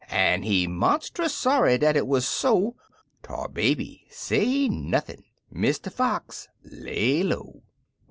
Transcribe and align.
An' 0.09 0.41
he 0.41 0.67
monstus 0.67 1.29
sorry 1.29 1.77
dat 1.77 1.95
it 1.95 2.07
wuz 2.07 2.21
so! 2.27 2.75
Tar 3.21 3.47
Baby 3.47 4.07
say 4.09 4.67
nothin'— 4.67 5.25
Mr. 5.53 5.93
Fox 5.93 6.47
lay 6.63 7.21
low. 7.21 7.61